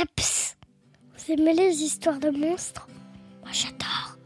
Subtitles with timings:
[0.00, 0.56] Eps
[1.16, 2.86] Vous aimez les histoires de monstres?
[3.42, 4.16] Moi j'adore.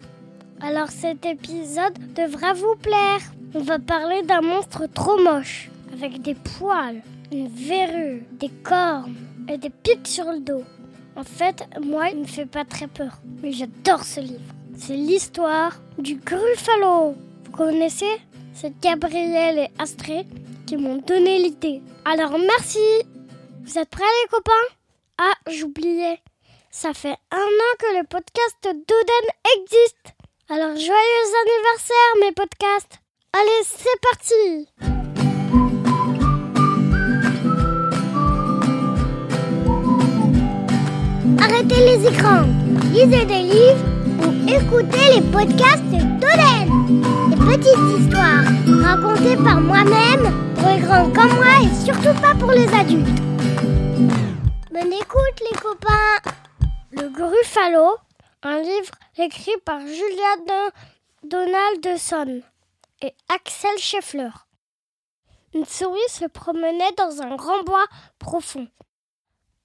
[0.60, 3.20] Alors cet épisode devra vous plaire.
[3.54, 9.14] On va parler d'un monstre trop moche, avec des poils, une verrue, des cornes
[9.48, 10.64] et des pics sur le dos.
[11.16, 14.40] En fait, moi, il me fait pas très peur, mais j'adore ce livre.
[14.76, 17.14] C'est l'histoire du Gruffalo.
[17.44, 18.20] Vous connaissez?
[18.52, 20.26] C'est Gabriel et Astrid
[20.66, 21.80] qui m'ont donné l'idée.
[22.04, 22.78] Alors merci
[23.62, 24.81] Vous êtes prêts les copains?
[25.18, 26.20] Ah, j'oubliais.
[26.70, 29.26] Ça fait un an que le podcast d'Oden
[29.56, 30.14] existe.
[30.48, 32.98] Alors joyeux anniversaire mes podcasts
[33.32, 34.68] Allez, c'est parti
[41.40, 42.44] Arrêtez les écrans,
[42.92, 43.84] lisez des livres
[44.20, 47.00] ou écoutez les podcasts d'Oden.
[47.30, 48.44] Des petites histoires
[48.82, 53.08] racontées par moi-même pour les grands comme moi et surtout pas pour les adultes.
[54.72, 56.18] Bonne écoute les copains.
[56.92, 57.94] Le Gruffalo,
[58.42, 60.36] un livre écrit par Julia
[61.22, 62.40] Donaldson
[63.02, 64.30] et Axel Scheffler.
[65.52, 67.84] Une souris se promenait dans un grand bois
[68.18, 68.66] profond.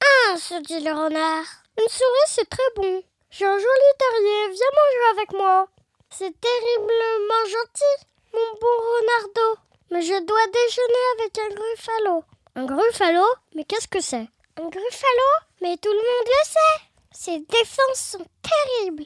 [0.02, 1.46] Ah, se dit le renard.
[1.80, 3.02] Une souris, c'est très bon.
[3.30, 5.70] J'ai un joli terrier, viens manger avec moi.
[6.10, 9.62] C'est terriblement gentil, mon bon renardo.
[9.90, 12.24] Mais je dois déjeuner avec un gruffalo.
[12.56, 13.26] Un gruffalo?
[13.56, 14.28] Mais qu'est-ce que c'est?
[14.64, 15.30] Gruffalo
[15.62, 16.84] Mais tout le monde le sait.
[17.12, 19.06] Ses défenses sont terribles.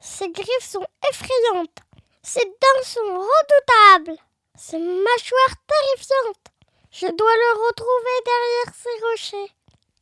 [0.00, 1.78] Ses griffes sont effrayantes.
[2.22, 4.20] Ses dents sont redoutables.
[4.56, 6.46] Ses mâchoires terrifiantes.
[6.90, 9.52] Je dois le retrouver derrière ces rochers.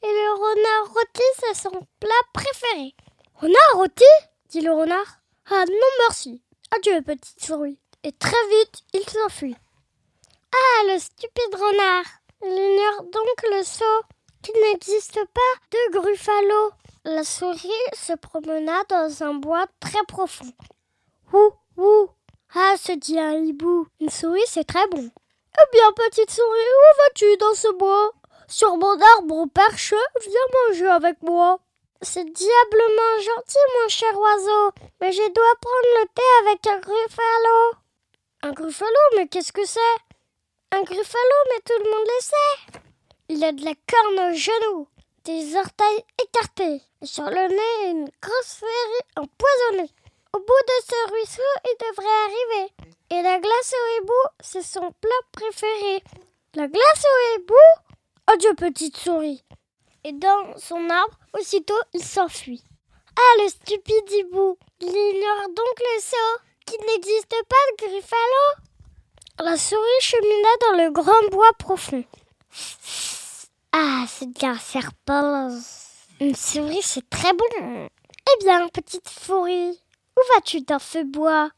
[0.03, 2.95] Et le renard rôti, c'est son plat préféré.
[3.35, 4.05] Renard rôti
[4.49, 5.21] dit le renard.
[5.51, 6.43] Ah non merci.
[6.77, 7.79] Adieu, petite souris.
[8.03, 9.57] Et très vite, il s'enfuit.
[10.53, 12.05] Ah, le stupide renard.
[12.43, 14.03] Il ignore donc le saut
[14.43, 16.73] qu'il n'existe pas de gruffalo.
[17.05, 20.53] La souris se promena dans un bois très profond.
[21.33, 22.09] Ouh, ouh.
[22.55, 23.87] Ah, se dit un hibou.
[24.01, 25.11] Une souris, c'est très bon.
[25.59, 28.13] Eh bien, petite souris, où vas-tu dans ce bois?
[28.49, 31.61] Sur mon arbre perche, viens manger avec moi.
[32.03, 37.75] C'est diablement gentil, mon cher oiseau, mais je dois prendre le thé avec un gruffalo.
[38.43, 39.97] Un gruffalo, mais qu'est-ce que c'est?
[40.73, 42.81] Un gruffalo, mais tout le monde le sait.
[43.33, 44.89] Il a de la corne au genou,
[45.23, 49.89] des orteils écartés, et sur le nez une grosse féerie empoisonnée.
[50.35, 52.73] Au bout de ce ruisseau, il devrait arriver.
[53.11, 56.03] Et la glace au hibou, c'est son plat préféré.
[56.55, 57.55] La glace au hibou?
[58.27, 59.45] Adieu, petite souris.
[60.03, 62.65] Et dans son arbre, aussitôt, il s'enfuit.
[63.17, 68.65] Ah, le stupide hibou Il ignore donc le saut, qu'il n'existe pas de gruffalo.
[69.39, 72.05] La souris chemina dans le grand bois profond.
[73.73, 75.51] Ah, c'est bien serpent.
[76.21, 77.47] Une souris, c'est très bon.
[77.57, 79.81] Eh bien, petite souris,
[80.17, 81.51] où vas-tu dans ce bois?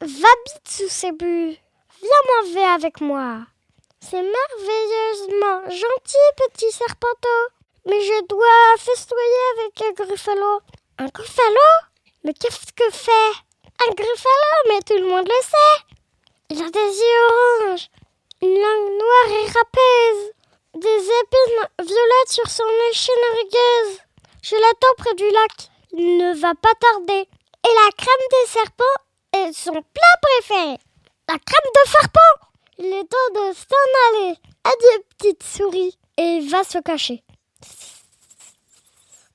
[0.00, 1.56] Va vite sous ces buts.
[2.00, 3.46] Viens manger avec moi.
[4.00, 7.42] C'est merveilleusement gentil, petit serpenteau.
[7.86, 10.60] Mais je dois festoyer avec un gruffalo.
[10.98, 11.68] Un gruffalo?
[12.24, 13.32] Mais qu'est-ce que fait?
[13.86, 15.94] Un gruffalo, mais tout le monde le sait.
[16.50, 17.88] Il a des yeux oranges,
[18.42, 20.32] une langue noire et râpeuse,
[20.82, 23.98] des épines violettes sur son échine rugueuse.
[24.42, 25.70] Je l'attends près du lac.
[25.92, 27.28] Il ne va pas tarder.
[27.64, 28.98] Et la crème des serpents
[29.32, 30.78] est son plat préféré.
[31.28, 32.48] La crème de serpent
[32.78, 34.34] Il est temps de s'en aller.
[34.64, 35.98] Adieu, petite souris.
[36.18, 37.22] Et va se cacher.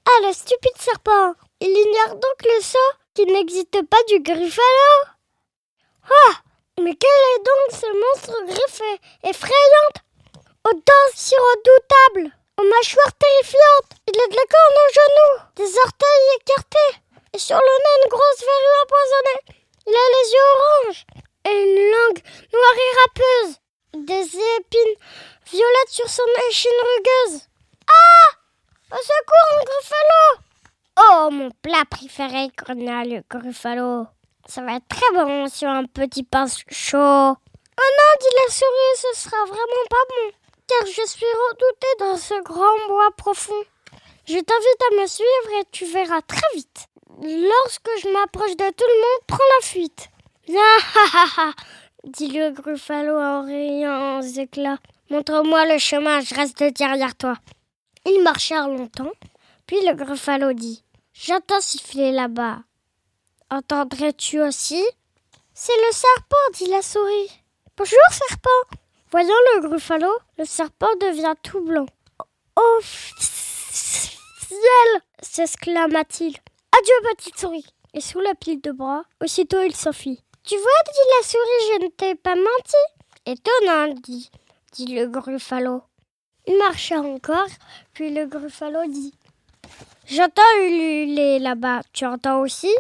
[0.06, 4.90] Ah, le stupide serpent Il ignore donc le saut qu'il n'existe pas du gruffalo.
[6.10, 6.34] Ah
[6.82, 10.04] Mais quel est donc ce monstre griffé effrayante
[10.68, 15.80] Aux dents si redoutables Aux mâchoires terrifiantes Il a de la corne aux genoux Des
[15.80, 17.00] orteils écartés.
[17.34, 19.64] Et sur le nez une grosse verrue empoisonnée.
[19.86, 21.06] Il a les yeux oranges.
[21.46, 23.56] Et une langue noire et râpeuse
[23.94, 24.26] Des
[24.58, 24.98] épines
[25.46, 27.42] violettes sur son échine rugueuse.
[27.88, 28.30] Ah!
[28.92, 30.44] Au secours, un gruffalo!
[31.00, 34.08] Oh, mon plat préféré, grogna le gruffalo.
[34.48, 36.98] Ça va être très bon sur un petit pain chaud.
[36.98, 40.32] Oh non, dit la souris, ce sera vraiment pas bon,
[40.68, 43.64] car je suis redoutée dans ce grand bois profond.
[44.26, 46.88] Je t'invite à me suivre et tu verras très vite.
[47.22, 50.10] Lorsque je m'approche de tout le monde, prends la fuite.
[51.40, 51.54] Ah,
[52.04, 54.78] dit le gruffalo en riant aux éclats.
[55.10, 57.36] Montre-moi le chemin, je reste derrière toi.
[58.06, 59.12] Ils marchèrent longtemps,
[59.66, 60.84] puis le gruffalo dit
[61.14, 62.60] J'entends siffler là-bas.
[63.50, 64.84] Entendrais-tu aussi?
[65.54, 67.32] C'est le serpent, dit la souris.
[67.78, 68.78] Bonjour, serpent.
[69.10, 71.86] Voyant le gruffalo, le serpent devient tout blanc.
[72.58, 74.60] Oh ciel
[75.22, 76.36] s'exclama-t-il.
[76.78, 77.66] Adieu, petite souris.
[77.94, 80.22] Et sous la pile de bras, aussitôt il s'enfuit.
[80.44, 82.76] Tu vois, dit la souris, je ne t'ai pas menti.
[83.26, 84.30] Étonnant, dit,
[84.80, 85.84] le gruffalo.
[86.46, 87.48] Il marcha encore,
[87.94, 89.14] puis le gruffalo dit
[90.06, 92.74] J'entends ululer là-bas, tu entends aussi?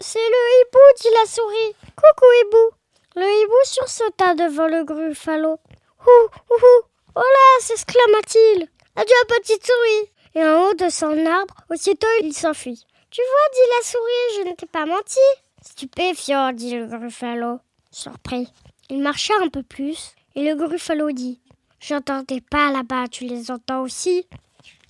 [0.00, 1.74] C'est le hibou, dit la souris.
[1.96, 2.76] Coucou, hibou.
[3.16, 5.58] Le hibou sursauta devant le gruffalo.
[6.06, 6.82] Ouh, ouh.
[7.14, 8.68] Oh là s'exclama-t-il.
[8.96, 10.10] Adieu, petite souris.
[10.34, 12.84] Et en haut de son arbre, aussitôt il s'enfuit.
[13.10, 15.18] Tu vois, dit la souris, je ne t'ai pas menti.
[15.64, 17.58] Stupéfiant, dit le gruffalo,
[17.90, 18.48] surpris.
[18.90, 21.40] Il marcha un peu plus, et le gruffalo dit
[21.80, 24.26] J'entendais pas là-bas, tu les entends aussi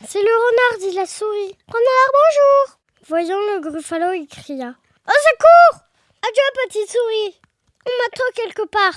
[0.07, 1.57] C'est le renard, dit la souris.
[1.69, 4.75] Renard, bonjour Voyant le gruffalo, il cria
[5.07, 5.85] Au secours
[6.23, 7.41] Adieu, petite souris
[7.87, 8.95] On m'attend quelque part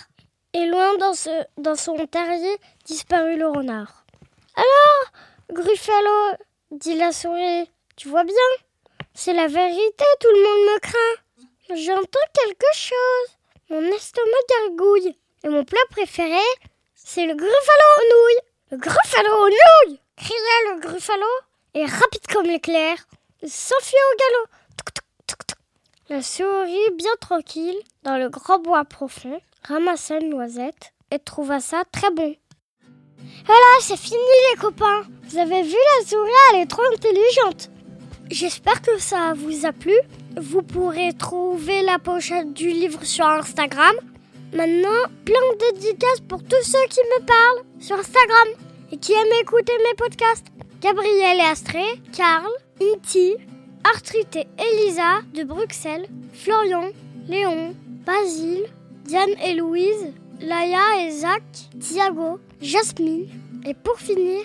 [0.53, 4.05] Et loin dans, son terrier disparut le renard.
[4.55, 5.11] Alors,
[5.49, 6.35] gruffalo,
[6.71, 8.35] dit la souris, tu vois bien?
[9.13, 11.21] C'est la vérité, tout le monde me craint.
[11.75, 13.37] J'entends quelque chose.
[13.69, 15.17] Mon estomac gargouille.
[15.43, 16.43] Et mon plat préféré,
[16.95, 18.47] c'est le gruffalo aux nouilles.
[18.71, 21.25] Le gruffalo aux nouilles cria le gruffalo.
[21.73, 22.97] Et rapide comme l'éclair,
[23.41, 24.47] il s'enfuit au galop.
[26.09, 31.83] La souris, bien tranquille, dans le grand bois profond, ramassa une noisette et trouva ça
[31.91, 32.35] très bon.
[33.45, 34.17] Voilà, c'est fini
[34.51, 35.03] les copains.
[35.23, 37.69] Vous avez vu la souris, elle est trop intelligente.
[38.29, 39.95] J'espère que ça vous a plu.
[40.37, 43.95] Vous pourrez trouver la pochette du livre sur Instagram.
[44.53, 48.47] Maintenant, plein de dédicaces pour tous ceux qui me parlent sur Instagram
[48.91, 50.47] et qui aiment écouter mes podcasts.
[50.81, 52.49] Gabriel et Astrée, Karl,
[52.81, 53.35] Inti,
[53.83, 56.89] Artrite et Elisa de Bruxelles, Florian,
[57.27, 57.75] Léon,
[58.05, 58.65] Basile,
[59.05, 61.43] Diane et Louise, Laïa et Zach,
[61.79, 63.27] Thiago, Jasmine
[63.65, 64.41] et pour finir,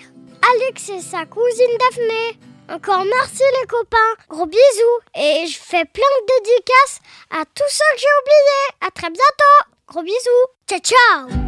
[0.53, 2.39] Alex et sa cousine Daphné.
[2.69, 3.97] Encore merci les copains,
[4.29, 6.99] gros bisous et je fais plein de dédicaces
[7.31, 8.87] à tous ceux que j'ai oubliés.
[8.87, 11.46] À très bientôt, gros bisous, ciao ciao